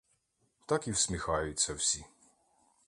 [0.65, 2.05] Так і всміхаються всі.